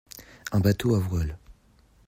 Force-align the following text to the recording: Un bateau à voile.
Un 0.51 0.61
bateau 0.61 0.95
à 0.95 0.97
voile. 0.99 1.37